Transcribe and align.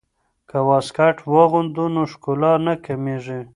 که 0.49 0.57
واسکټ 0.67 1.17
واغوندو 1.33 1.85
نو 1.95 2.03
ښکلا 2.11 2.53
نه 2.65 2.73
کمیږي. 2.85 3.39